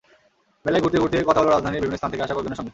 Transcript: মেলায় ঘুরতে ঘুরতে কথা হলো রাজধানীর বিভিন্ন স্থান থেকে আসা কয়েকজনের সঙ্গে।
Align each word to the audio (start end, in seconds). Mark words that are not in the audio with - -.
মেলায় 0.63 0.83
ঘুরতে 0.83 0.97
ঘুরতে 1.03 1.17
কথা 1.29 1.39
হলো 1.41 1.49
রাজধানীর 1.51 1.81
বিভিন্ন 1.83 1.97
স্থান 1.99 2.11
থেকে 2.11 2.23
আসা 2.25 2.33
কয়েকজনের 2.35 2.59
সঙ্গে। 2.59 2.69